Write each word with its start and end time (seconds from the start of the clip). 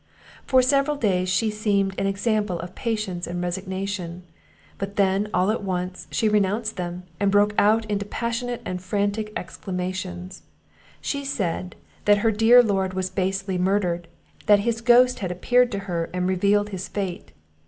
For 0.47 0.63
several 0.63 0.97
days 0.97 1.29
she 1.29 1.51
seemed 1.51 1.93
an 1.99 2.07
example 2.07 2.59
of 2.61 2.73
patience 2.73 3.27
and 3.27 3.39
resignation; 3.39 4.23
but 4.79 4.95
then, 4.95 5.29
all 5.31 5.51
at 5.51 5.61
once, 5.63 6.07
she 6.09 6.27
renounced 6.27 6.75
them, 6.75 7.03
and 7.19 7.29
broke 7.29 7.53
out 7.59 7.85
into 7.85 8.03
passionate 8.07 8.63
and 8.65 8.81
frantic 8.81 9.31
exclamations; 9.37 10.41
she 11.01 11.23
said, 11.23 11.75
that 12.05 12.17
her 12.25 12.31
dear 12.31 12.63
lord 12.63 12.95
was 12.95 13.11
basely 13.11 13.59
murdered; 13.59 14.07
that 14.47 14.61
his 14.61 14.81
ghost 14.81 15.19
had 15.19 15.31
appeared 15.31 15.71
to 15.73 15.79
her, 15.85 16.09
and 16.15 16.27
revealed 16.27 16.69
his 16.69 16.87
fate. 16.87 17.33